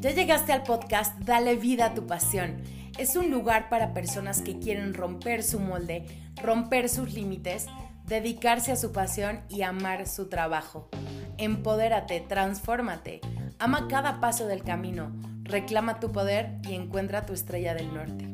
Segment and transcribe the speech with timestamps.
[0.00, 2.56] Ya llegaste al podcast Dale vida a tu pasión.
[2.98, 6.06] Es un lugar para personas que quieren romper su molde,
[6.42, 7.66] romper sus límites,
[8.06, 10.88] dedicarse a su pasión y amar su trabajo.
[11.36, 13.20] Empodérate, transfórmate,
[13.58, 15.12] ama cada paso del camino,
[15.42, 18.28] reclama tu poder y encuentra tu estrella del norte.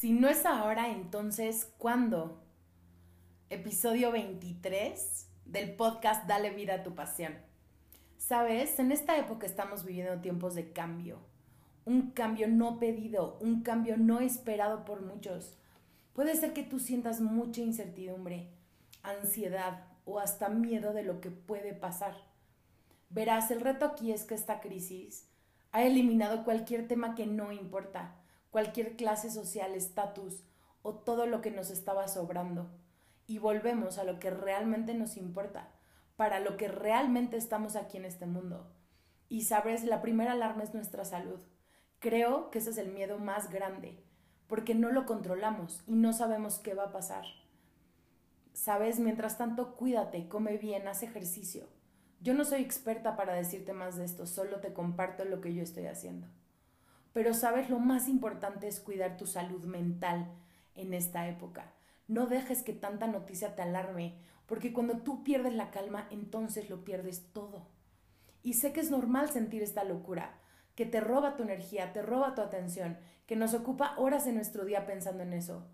[0.00, 2.40] Si no es ahora, entonces, ¿cuándo?
[3.50, 7.34] Episodio 23 del podcast Dale vida a tu pasión.
[8.16, 11.18] Sabes, en esta época estamos viviendo tiempos de cambio.
[11.84, 15.58] Un cambio no pedido, un cambio no esperado por muchos.
[16.14, 18.48] Puede ser que tú sientas mucha incertidumbre,
[19.02, 22.14] ansiedad o hasta miedo de lo que puede pasar.
[23.10, 25.28] Verás, el reto aquí es que esta crisis
[25.72, 28.19] ha eliminado cualquier tema que no importa,
[28.50, 30.42] cualquier clase social, estatus
[30.82, 32.70] o todo lo que nos estaba sobrando
[33.26, 35.68] y volvemos a lo que realmente nos importa,
[36.16, 38.66] para lo que realmente estamos aquí en este mundo.
[39.28, 41.38] Y sabes, la primera alarma es nuestra salud.
[42.00, 44.02] Creo que ese es el miedo más grande,
[44.48, 47.24] porque no lo controlamos y no sabemos qué va a pasar.
[48.52, 51.68] Sabes, mientras tanto, cuídate, come bien, haz ejercicio.
[52.20, 55.62] Yo no soy experta para decirte más de esto, solo te comparto lo que yo
[55.62, 56.26] estoy haciendo.
[57.12, 60.30] Pero sabes, lo más importante es cuidar tu salud mental
[60.74, 61.72] en esta época.
[62.06, 66.84] No dejes que tanta noticia te alarme, porque cuando tú pierdes la calma, entonces lo
[66.84, 67.68] pierdes todo.
[68.42, 70.38] Y sé que es normal sentir esta locura,
[70.74, 74.64] que te roba tu energía, te roba tu atención, que nos ocupa horas de nuestro
[74.64, 75.68] día pensando en eso.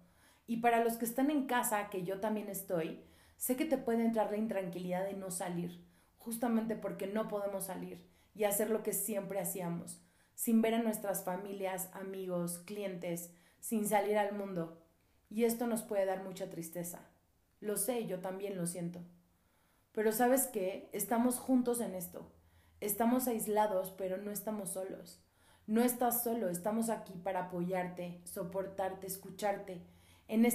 [0.46, 3.02] Y para los que están en casa, que yo también estoy,
[3.36, 5.84] sé que te puede entrar la intranquilidad de no salir,
[6.18, 10.02] justamente porque no podemos salir y hacer lo que siempre hacíamos,
[10.36, 14.80] sin ver a nuestras familias, amigos, clientes, sin salir al mundo.
[15.28, 17.00] Y esto nos puede dar mucha tristeza.
[17.58, 19.00] Lo sé, yo también lo siento.
[19.92, 22.30] Pero sabes qué, estamos juntos en esto.
[22.80, 25.24] Estamos aislados, pero no estamos solos.
[25.66, 29.82] No estás solo, estamos aquí para apoyarte, soportarte, escucharte.
[30.28, 30.46] En,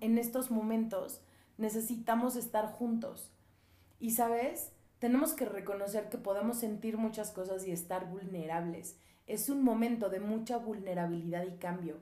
[0.00, 1.22] en estos momentos
[1.58, 3.32] necesitamos estar juntos.
[4.00, 8.98] Y sabes, tenemos que reconocer que podemos sentir muchas cosas y estar vulnerables.
[9.26, 11.98] Es un momento de mucha vulnerabilidad y cambio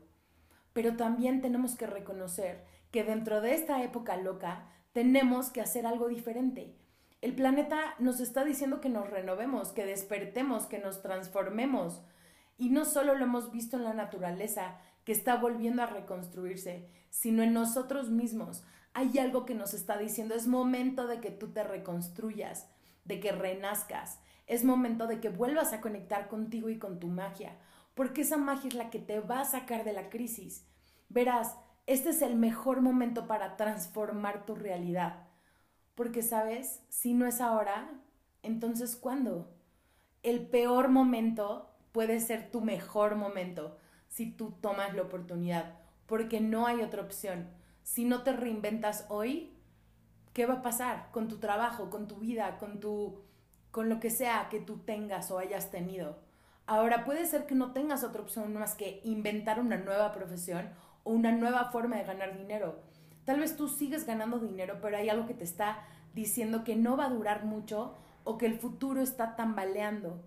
[0.77, 6.07] pero también tenemos que reconocer que dentro de esta época loca tenemos que hacer algo
[6.07, 6.77] diferente.
[7.23, 12.03] El planeta nos está diciendo que nos renovemos, que despertemos, que nos transformemos.
[12.59, 14.77] Y no solo lo hemos visto en la naturaleza,
[15.07, 18.63] que está volviendo a reconstruirse, sino en nosotros mismos.
[18.93, 22.69] Hay algo que nos está diciendo, es momento de que tú te reconstruyas,
[23.06, 27.56] de que renazcas, es momento de que vuelvas a conectar contigo y con tu magia,
[27.94, 30.67] porque esa magia es la que te va a sacar de la crisis.
[31.09, 31.56] Verás,
[31.87, 35.28] este es el mejor momento para transformar tu realidad.
[35.95, 36.83] Porque, ¿sabes?
[36.89, 37.89] Si no es ahora,
[38.43, 39.55] entonces ¿cuándo?
[40.22, 43.78] El peor momento puede ser tu mejor momento
[44.09, 47.49] si tú tomas la oportunidad, porque no hay otra opción.
[47.83, 49.56] Si no te reinventas hoy,
[50.36, 53.22] ¿qué va a pasar con tu trabajo, con tu vida, con tu
[53.70, 56.19] con lo que sea que tú tengas o hayas tenido?
[56.66, 60.69] Ahora puede ser que no tengas otra opción más que inventar una nueva profesión
[61.04, 62.82] o una nueva forma de ganar dinero.
[63.24, 65.78] Tal vez tú sigues ganando dinero, pero hay algo que te está
[66.12, 70.22] diciendo que no va a durar mucho o que el futuro está tambaleando.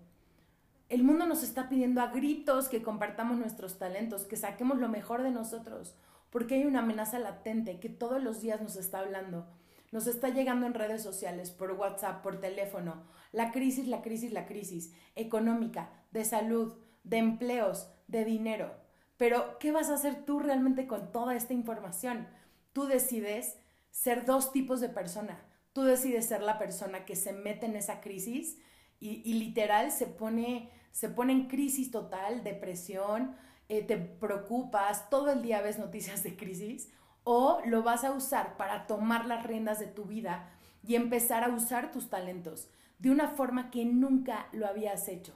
[0.88, 5.22] El mundo nos está pidiendo a gritos que compartamos nuestros talentos, que saquemos lo mejor
[5.22, 5.94] de nosotros,
[6.30, 9.46] porque hay una amenaza latente que todos los días nos está hablando.
[9.90, 13.06] Nos está llegando en redes sociales, por WhatsApp, por teléfono.
[13.32, 18.72] La crisis, la crisis, la crisis económica, de salud, de empleos, de dinero.
[19.16, 22.28] Pero, ¿qué vas a hacer tú realmente con toda esta información?
[22.72, 23.58] Tú decides
[23.90, 25.44] ser dos tipos de persona.
[25.72, 28.58] Tú decides ser la persona que se mete en esa crisis
[28.98, 33.34] y, literal se pone, se pone en crisis total, depresión,
[33.68, 36.92] eh, te preocupas, todo el día ves noticias de crisis,
[37.32, 40.50] o lo vas a usar para tomar las riendas de tu vida
[40.84, 42.68] y empezar a usar tus talentos
[42.98, 45.32] de una forma que nunca lo habías hecho.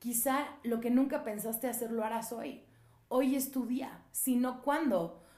[0.00, 2.62] Quizá lo que nunca pensaste hacer lo harás hoy.
[3.08, 4.02] Hoy es tu día.
[4.12, 4.60] Si no.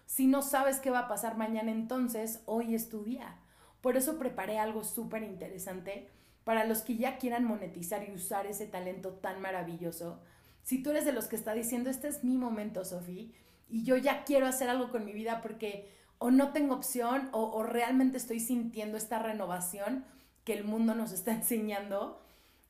[0.04, 3.38] Si no sabes qué va a pasar mañana, entonces hoy es tu día.
[3.81, 6.08] Por eso preparé algo súper interesante
[6.43, 10.19] para los que ya quieran monetizar y usar ese talento tan maravilloso.
[10.64, 13.32] Si tú eres de los que está diciendo, este es mi momento, Sofi,
[13.73, 17.63] y yo ya quiero hacer algo con mi vida porque o no tengo opción o,
[17.65, 20.05] realmente estoy sintiendo esta renovación
[20.45, 22.21] que el mundo nos está enseñando.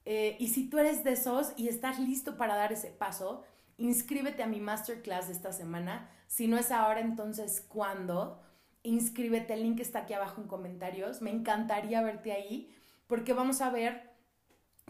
[0.04, 3.42] Eh, y si tú eres de esos y estás listo para dar ese paso,
[3.76, 6.08] inscríbete a mi masterclass de esta semana.
[6.28, 8.40] Si no es ahora, entonces ¿cuándo?
[8.84, 11.22] inscríbete, el link está aquí abajo en comentarios.
[11.22, 12.74] Me encantaría verte ahí
[13.06, 14.11] porque vamos a ver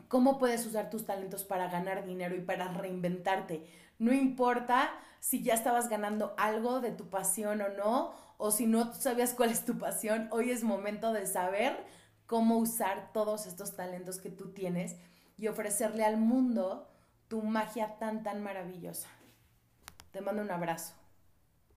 [0.08, 3.64] cómo puedes usar tus talentos para ganar dinero y para reinventarte.
[3.98, 4.90] No importa
[5.20, 9.50] si ya estabas ganando algo de tu pasión o no, o si no sabías cuál
[9.50, 11.76] es tu pasión, hoy es momento de saber
[12.26, 14.96] cómo usar todos estos talentos que tú tienes
[15.38, 16.88] y ofrecerle al mundo
[17.28, 19.08] tu magia tan, tan maravillosa.
[20.10, 21.01] Te mando un abrazo.